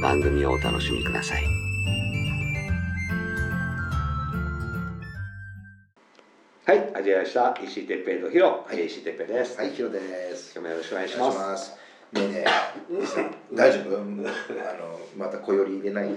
[0.00, 1.44] 番組をお楽しみください。
[6.66, 7.58] はい、始まりました。
[7.64, 9.58] 石井哲平とヒロ、はい石井哲平です。
[9.58, 9.98] はい、ヒロで
[10.36, 10.52] す。
[10.54, 11.76] 今日もよろしくお願いします。
[12.12, 12.44] ねえ
[13.54, 13.96] 大丈夫？
[13.98, 16.10] あのまた小より入れない？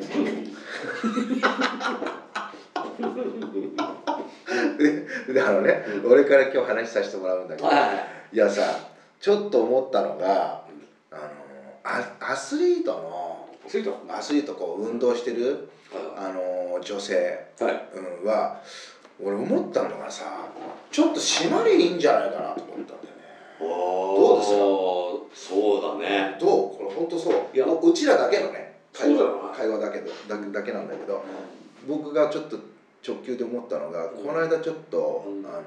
[5.33, 5.41] で。
[5.41, 7.73] あのね、俺から今日話させてもらうんだけど、は
[8.31, 8.63] いやさ、
[9.19, 10.63] ちょっと思ったのが、
[11.11, 11.21] あの
[11.83, 13.83] アアスリートのい。
[13.83, 14.01] と。
[14.09, 15.69] アスリートこう運動してる
[16.17, 17.85] あの女性、はい。
[18.21, 18.61] うん、は
[19.23, 20.25] 俺思ったのがさ、
[20.91, 23.23] ちょっと締まりいいんじゃないかなと思ったんだよね。
[23.59, 24.55] どうですか？
[25.53, 26.37] そうだね。
[26.39, 26.49] どう？
[26.77, 27.33] これ本当そう。
[27.53, 27.65] いや。
[27.65, 29.53] ううちらだけのね会話。
[29.55, 31.23] 会話だけどだけだけなんだけど
[31.87, 32.57] 僕がちょっと
[33.07, 35.45] 直球で思ったのが、この間ちょっと、うん。
[35.45, 35.63] あのー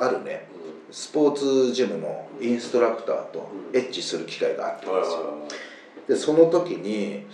[0.00, 0.46] あるね
[0.92, 3.76] スポーツジムのインストラクターとうん。
[3.76, 5.48] エッチする機会があったんですよ、
[6.08, 7.26] でその時に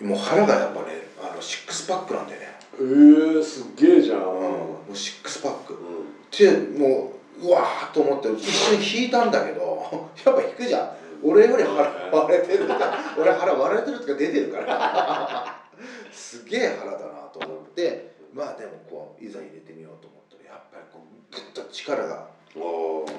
[0.00, 2.46] もう腹がやっぱねあのシックスパックなんだよね、
[2.78, 4.18] えー、すっげえじゃん。
[4.18, 5.74] うん、もうシックスパック。
[5.74, 6.10] うん。
[6.30, 10.90] でもううわーっと思って一瞬引いたんだけど やっぱ引くじゃん。
[11.22, 11.82] 俺より腹
[12.12, 15.60] 割れてるから俺腹割れてるっていうか出てるから。
[16.12, 22.26] すげえ腹だなと思ってまあでもこういざ入れてみようと思ったらやっぱりこうグッと力が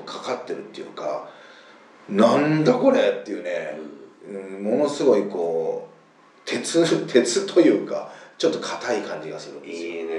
[0.05, 1.29] かかってるっていうか
[2.09, 4.00] なんだこれっていうね、うん、
[4.61, 5.87] ものすごいこ
[6.45, 9.89] う鉄 鉄というかちょっと硬い感じがするんですよ。
[9.89, 10.13] いいね、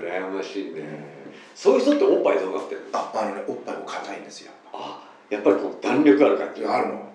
[0.00, 0.80] 羨ましいね。
[0.80, 1.16] うん
[1.54, 2.98] そういう人っておっぱいどうなってるの？
[2.98, 4.52] ああのねおっぱいも硬いんですよ。
[4.74, 6.64] あ、やっぱりこう弾力ある感じ？
[6.66, 7.06] あるの。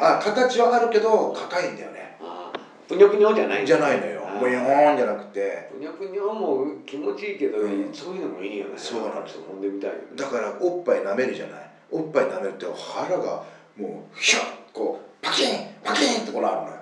[0.00, 2.52] あ形はあるけど硬いんだよねあ
[2.88, 8.72] ぷにょぷにょじゃないじゃないのよあーもうヨーンじゃなくてぷにょぷにょも気持ちいいけど、うんそういうのもいいよね。
[8.76, 9.92] そうなのちょっと揉んでみたい。
[10.16, 11.70] だからおっぱい舐めるじゃない？
[11.90, 13.44] おっぱい舐めるって腹が
[13.76, 14.42] もうヒュッ
[14.72, 15.56] こうパキン！
[15.82, 16.22] パキン！
[16.22, 16.72] ってこうなるのよ。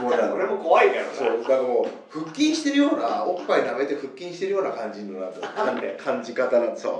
[0.00, 1.12] もうね俺も怖いからさ。
[1.18, 6.92] そうだからもう腹筋してるようなおっぱい舐めて腹筋してるような感じのなんか感 感じ方なんそう。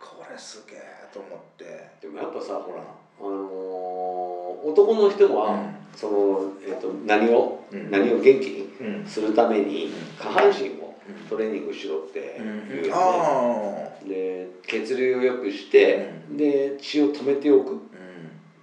[0.00, 0.80] これすげえ
[1.12, 1.64] と思って。
[2.00, 2.82] でもやっぱさ、ほら、
[3.20, 4.32] あのー
[4.64, 5.74] 男の人は、うん。
[5.96, 7.90] その、えっ、と、何を、うん。
[7.90, 9.06] 何を元気にうん。
[9.06, 11.28] するために、下半身をうん。
[11.28, 12.90] トレーニングしろって言うよね。
[12.94, 17.70] あで血流を良くして、で血を止めておく。
[17.70, 17.78] あうん。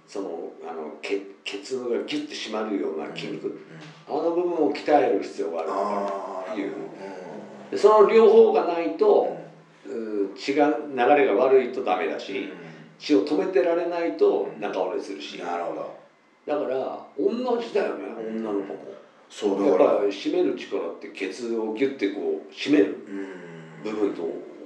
[0.08, 3.56] そのあの血血がギュッて締まるような筋肉、うん。
[4.08, 6.72] あの部分を鍛える必要があるああという。
[7.70, 9.36] でその両方がないと、
[9.86, 12.48] う血が流れが悪いとダメだし、
[12.98, 16.00] 血を止めてられないと仲折れするし、なるほど。
[16.46, 18.76] だから同じだよね女の子も、
[19.28, 20.00] そうだから。
[20.04, 22.96] 締める力ってケツをギュッてこう締める。
[23.84, 23.92] うん。
[23.92, 24.22] 部分と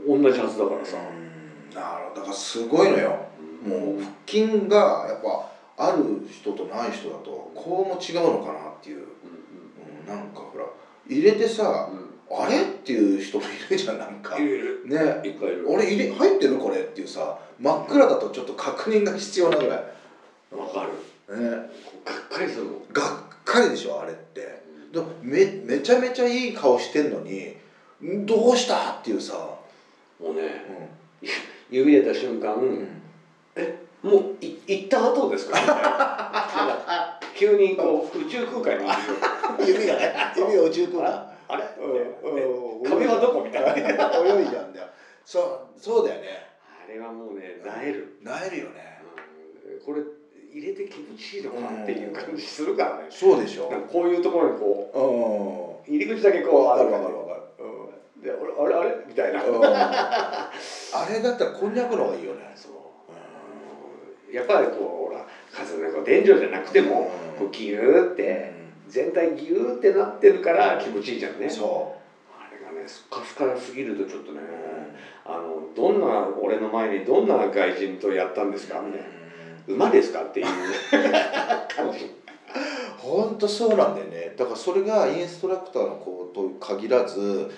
[0.06, 1.70] 同じはずだからさ、うん。
[1.70, 3.26] だからすごいのよ。
[3.64, 5.33] もう腹筋がやっぱ
[5.88, 9.04] ある人とない人だとこうも違うのかなっていう、うん
[10.00, 10.64] うん、なんかほら
[11.08, 11.98] 入れてさうん。
[11.98, 14.38] うんあれっていう人もいるじゃんなんか。
[14.38, 14.46] ね。
[15.66, 19.78] 俺入れ入ってるこれっていうさ真っ暗だとちょっと確認が必要なぐらい。
[20.56, 20.86] わか
[21.28, 21.38] る。
[21.38, 21.50] ね。
[21.50, 21.68] がっ
[22.30, 22.92] かりするもん。
[22.92, 24.40] がっかりでしょあれって。
[24.40, 27.56] でめめちゃめちゃいい顔してんのに
[28.26, 29.34] どうしたっていうさ、
[30.18, 30.42] もうね
[31.22, 31.26] う
[31.70, 33.02] 指入れた瞬間、ん。
[33.54, 33.78] え？
[34.04, 35.58] もうい行った後ですか？
[35.58, 38.84] みたいななんか急にこう宇宙空間に
[39.64, 41.26] いるよ指がね指が宇宙空間。
[41.48, 41.64] あれ？
[41.80, 43.42] うんうん壁はどこ？
[43.42, 43.70] みたいな。
[43.72, 44.86] 泳いじゃうんだよ。
[45.24, 46.26] そうそうだよね。
[46.84, 49.00] あれはもうねなえる、なえるよね。
[49.66, 49.80] うん。
[49.80, 50.02] これ
[50.52, 53.72] 入れて気持ちいいのかっていう感じするからね、そうでしょ。
[53.90, 55.94] こういうところにこうん。
[55.94, 57.40] う入り口だけこうあるわかるわかる
[58.22, 59.04] であれあれあれ？
[59.06, 59.64] みたいな、うん。
[59.64, 60.50] あ
[61.10, 62.33] れだったらこんにゃくの方がいいよ
[64.34, 67.46] やっぱりこうほら数ねこう伝女じゃなくても、うん。
[67.46, 68.52] こうギューって
[68.88, 71.48] 全体ギューってなってるから気持ちいいじゃんね。
[71.48, 71.96] そ
[72.30, 74.42] あれがねスカスカすぎるとちょっとねう、
[75.24, 79.06] あのどんな俺の前にどんな外人とやったんですかみたいな。
[79.66, 80.46] 馬ですかっていう
[81.74, 82.10] 感じ。
[82.98, 84.34] 本当そうなんだよね。
[84.36, 87.50] だからそれがインストラクターの子と限らず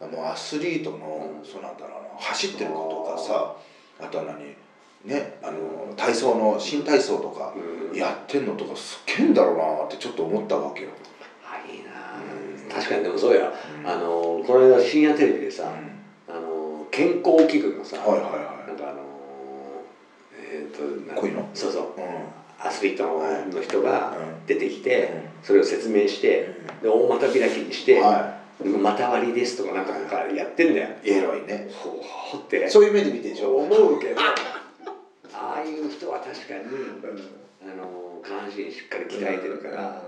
[0.00, 1.44] あのアスリートの、うん。
[1.44, 3.56] そうなんだろうな走ってる子とかさ
[4.00, 4.63] あとは何？
[5.04, 7.96] ねあの体操の新体操とかうん。
[7.96, 10.88] やってんのとかすっげえんだろうなってちょっと思ったわけよ。
[11.44, 12.68] あいいなうん。
[12.68, 13.52] 確かにでもそうや。
[13.80, 13.88] うん。
[13.88, 15.70] あのこの間深夜テレビでさ、
[16.28, 16.34] うん。
[16.34, 18.68] あの健康器具のさ、はいはいはい。
[18.68, 19.02] なんかあの
[20.32, 21.48] えっ、となこういうの？
[21.54, 22.00] そうそう。
[22.00, 22.66] うん。
[22.66, 24.46] アスリートの,、人がうん。
[24.46, 25.12] 出てきて、
[25.42, 26.48] うそれを説明して、
[26.82, 29.92] で大股開きにして、は股割りですとかなんか
[30.34, 31.68] やってんだよ、いエロいね。
[31.72, 32.68] ほうって。
[32.68, 33.54] そういう目で見てでしょ？
[33.56, 34.20] 思うけど
[35.64, 36.64] いう人は確かに、
[37.62, 40.02] あの下半身しっかり鍛えてるから、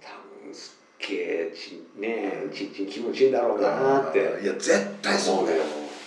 [0.00, 0.08] 多
[0.44, 2.72] 分すっげえちねちん。
[2.74, 4.18] ちん気持ちいいんだろうなって。
[4.42, 5.46] いや絶対そう。
[5.46, 5.62] だよ。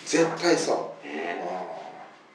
[0.06, 1.08] 絶対そう。
[1.08, 1.44] ね。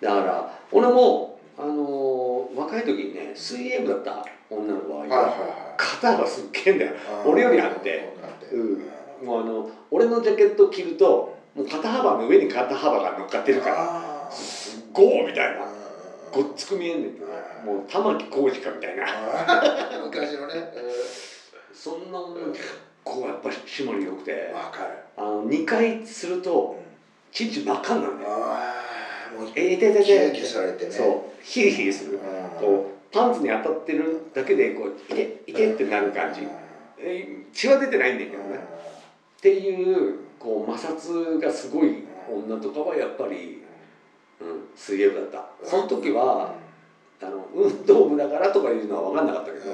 [0.01, 5.33] だから俺もあの若い時にね水泳部だった女の子は、はいはいはい。
[5.77, 6.93] 肩がすっげえんだよ。
[7.27, 8.15] 俺よりあって。
[8.53, 8.57] う
[9.25, 9.27] ん。
[9.27, 13.77] もうあの俺のジャケット着るともう肩幅の上に肩幅が乗っかってるから。
[14.29, 15.65] あすっごーみたいな。
[15.65, 15.78] ー
[16.39, 17.27] ごっつく見えんねんけど
[17.67, 19.05] もう玉置浩二かみたいな。
[20.07, 20.55] 昔のね。
[21.75, 24.53] そんな女結構やっぱ締まり良くて。
[24.55, 24.99] わかる。
[25.17, 26.81] あの2回すると
[27.33, 28.73] チンチン真っ赤になるねあ
[29.37, 30.37] あもうえいててキュンて。
[30.39, 30.91] キュンされてね。
[30.93, 31.45] そう。
[31.45, 32.13] ヒリヒリする。
[32.13, 32.21] うん。
[32.61, 36.47] こうパンツに当たってるだけでこういていてってなる感じ。
[37.01, 38.61] え血は出てないんだけどね。
[39.39, 43.63] っていうこう摩擦がすごい女とかはやっぱり、うん、
[44.79, 45.69] 水泳部だった。
[45.69, 46.55] その時は
[47.21, 49.65] あの運動部だからとかいうのは分かんなかったけど、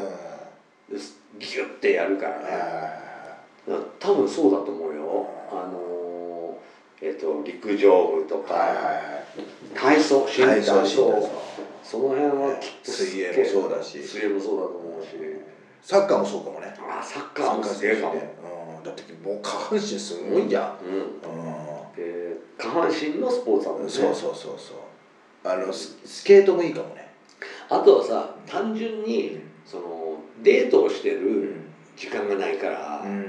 [1.38, 3.84] ギュッてやるからね。
[4.00, 5.28] 多分そうだと思うよ。
[5.50, 6.58] あの
[7.02, 8.74] えっ、と陸上部とか、
[9.74, 10.84] 体操新体操
[11.82, 14.02] その辺はきっとすっげえ水泳もそうだし。
[14.02, 15.08] 水泳もそうだと思うし。
[15.82, 16.74] サッカーもそうかもね。
[16.80, 18.82] あサッカーもすげえかも、うん。
[18.82, 20.78] だってもう下半身すごいじゃん。
[20.82, 23.86] うん、うで下半身のスポーツだもんね。
[23.86, 24.78] んそうそうそうそう
[25.44, 27.12] あのススケートもいいかもね。
[27.68, 31.54] あとはさ単純にそのデートをしてうる
[31.96, 33.24] 時間がないから、ん。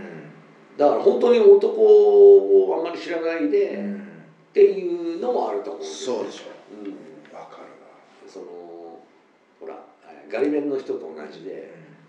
[0.77, 4.07] だから本当に男をあんまり知らないで、っうん。
[4.53, 6.43] ていうのもあると思うんですよそうでしょ。
[6.85, 7.67] うん、わかる
[8.27, 8.45] その
[9.59, 9.85] ほら
[10.31, 11.57] ガリ勉の人と同じでわ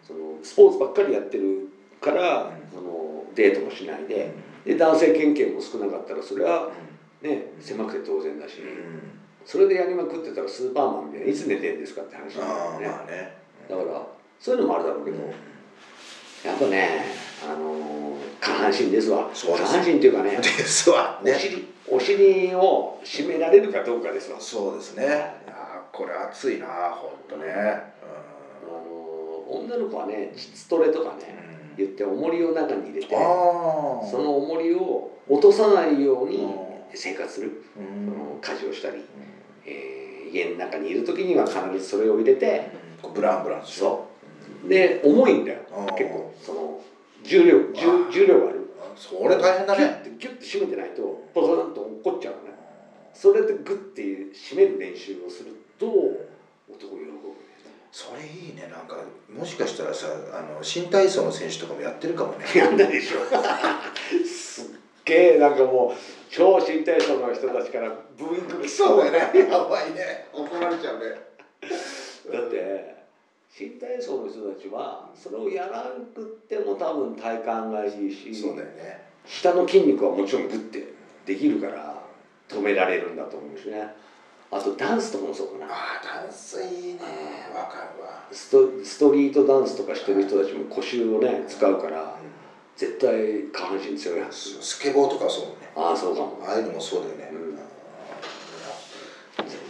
[0.07, 1.69] そのスポーツばっかりやってる
[2.01, 2.53] から、うん。
[2.73, 4.33] そのデートもしないで。
[4.65, 6.71] で男性経験も少なかったらそれは
[7.23, 8.55] ね狭くて当然だし、
[9.47, 13.37] それでやりまくってたらスーパーマンみたいないつ寝てんですかって話なんだああよね、まあね。
[13.71, 14.07] だから
[14.41, 15.19] そういうのもあるだろうけど、
[16.45, 17.05] やっぱね
[17.49, 19.31] あの下半身ですわ。
[19.33, 21.23] 下半身っていうかねですわ。
[21.25, 24.41] お尻お尻を締められるかどうかですわ。
[24.41, 25.05] そうですね。
[25.05, 25.07] い。
[25.07, 27.47] やーこれ熱いな本当ね。
[27.53, 27.95] あ
[28.65, 33.23] の女の子はね膣トレとかね言って重りを中に入れてああ
[34.11, 36.67] その重りを落とさないようにうん。
[36.95, 38.41] 生活する、うん。
[38.41, 39.05] その家事をしたり、
[39.67, 42.69] えー家の中にいる時には必ずそれを入れて
[43.01, 43.87] こうブランブランする。
[43.87, 44.09] そ
[44.65, 44.69] う。
[44.69, 45.61] で重いんだよ。
[45.79, 45.87] うん。
[45.97, 46.81] 結構その
[47.23, 48.67] 重量重重量がある。
[48.97, 51.03] それ大変だギュねッてギュッて締めてないと
[51.35, 52.57] ポトンと落っこっちゃうのね
[53.13, 54.03] それでグッて
[54.35, 57.05] 締める練習をすると男喜ぶ。
[57.05, 57.17] ね
[57.93, 58.69] それいいね。
[58.71, 58.97] なんか
[59.31, 62.45] もしかしたらさあの新体操の選手とかもやってるかもね。
[62.55, 63.19] やんないでしょ
[65.07, 65.99] げえなんかもう
[66.29, 69.51] 超新体操の人たちからブーイングが来そうだよね。
[69.51, 70.27] やばいね。
[70.33, 71.05] 怒られちゃうね。
[72.33, 72.97] だって
[73.49, 79.07] 新体操の人たちはそれをやらなくっても多分体幹がいいしそうだよね。
[79.25, 80.93] 下の筋肉はもちろんグッて
[81.25, 82.03] できるから
[82.49, 83.89] 止められるんだと思うしね。
[84.51, 85.73] あとダンスとかもそうかな。
[85.73, 87.01] ああダンスいいね。
[87.55, 88.25] わかるわ。
[88.33, 92.17] ストストリートダンスとかしてる人たちも腰をね使うから
[92.77, 95.71] 絶対下半身強いはずススケボーとかそうね。
[95.75, 96.39] ああそうかも。
[96.47, 97.57] ああいうのもそうだよね、うん。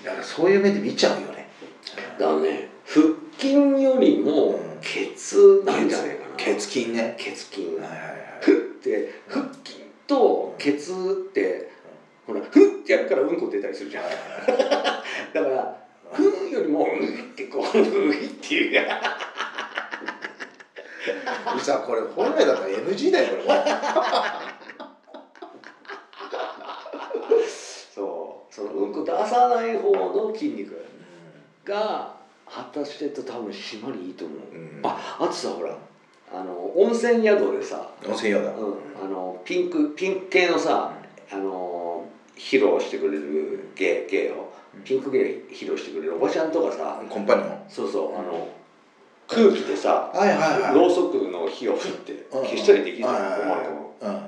[0.07, 1.49] だからそういう目で見ちゃうよね
[2.19, 3.07] だからね腹
[3.39, 8.01] 筋よりもうんケツなんじゃないかな血筋ねケツ筋はいはいはい
[8.41, 11.73] ふって腹筋とケツって
[12.25, 15.77] ほらふってやるからうんこ出たりするじゃんだから
[16.13, 18.87] ふんよりもうんってこうういっていう
[21.59, 22.69] さこれ本来だったら
[23.27, 23.43] よ
[27.29, 27.49] これ
[27.95, 28.55] そう。
[28.55, 30.85] そのうんこ出さない方の筋肉
[31.65, 32.15] が
[32.47, 34.81] 発達してると多分締まりいいと思う、うん。
[34.83, 35.77] ああとさほら
[36.33, 38.43] あの温泉宿でさ、温泉宿。
[38.43, 40.93] だ、うん、あのピンクピンク系のさ、
[41.31, 42.05] あの
[42.37, 44.53] 披露してくれる芸芸を
[44.85, 47.65] ピンク芸披露してくれるおばちゃんとかさコンパニオン。
[47.69, 48.49] そうそうあの
[49.29, 50.75] 空気でさはいはいはい。
[50.75, 54.21] ろうそくの火をふってうん消したりできるじゃんはいはいはい。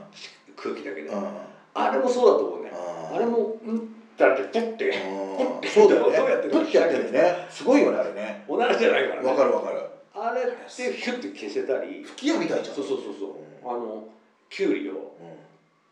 [0.56, 1.08] 空気だけで。
[1.08, 1.24] うん。
[1.74, 2.72] あれもそうだと思うね。
[3.10, 3.16] うん。
[3.16, 3.94] あれもうん？
[4.16, 4.88] だってペッて。
[4.88, 5.68] うん。
[5.68, 6.18] そうだよね。
[6.50, 7.46] プッてやってるよね。
[7.50, 8.44] すごいよねあれね。
[8.48, 9.28] おならじゃないからね。
[9.30, 9.80] わかるわかる。
[10.14, 12.02] あれってヒュッて消せたり。
[12.02, 12.74] 吹き矢みたいじゃん。
[12.76, 13.70] そうそうそうそう。
[13.70, 14.02] あの
[14.50, 14.98] キュウリをうん。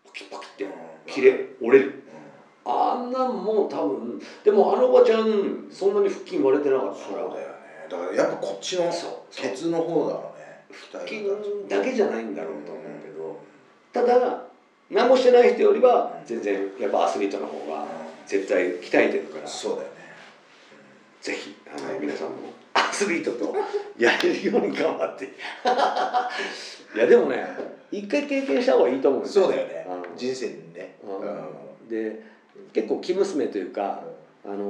[0.04, 0.70] パキッパキってうん。
[1.06, 1.90] 切れ折れる。
[1.90, 1.92] う
[2.68, 7.22] あんなんもう多分でもあのおばちゃんそんなに腹筋割れてなかったから。
[7.26, 7.55] んそうだよね
[7.88, 8.90] だからやっぱこっちの
[9.30, 10.46] ケツの方だろうね
[10.92, 11.24] 腹筋
[11.68, 13.40] だけじゃないんだろうと思うけど
[13.92, 14.42] ただ
[14.90, 17.86] 何もしてない人よりは全然やっぱアスリートの方が
[18.26, 19.96] 絶対鍛えてるからそうだよね。
[21.20, 23.54] ぜひあの皆さんもアスリートと
[23.98, 25.24] やれるように頑張って。
[26.94, 27.46] いやでもね
[27.90, 29.86] 一回経験した方がいいと思うんですそうだよね。
[29.88, 30.16] うん。
[30.16, 30.96] 人生にね。
[31.02, 31.88] うん。
[31.88, 32.22] で
[32.72, 34.02] 結構生娘というか、
[34.46, 34.64] あの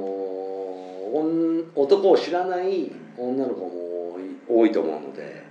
[1.75, 4.19] 男を知らない女の子も
[4.49, 5.45] 多いと思うので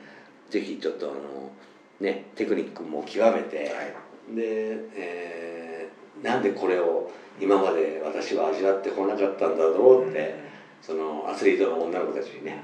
[0.50, 1.52] ぜひちょっとあの
[2.00, 4.36] ねテクニックも極めて、はい。
[4.36, 10.36] で、えーなんでこれを今まで私は味わってこなかったんだろうって、
[10.82, 12.64] そのアスリートの女の子たちにね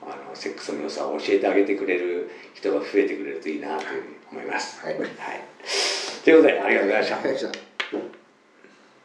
[0.00, 4.80] あのセックスの良さを教えてあげてくれる人が増えてくれるといいなというふうに思います。
[4.84, 4.96] はい。
[4.96, 7.71] ということでありがとうございました。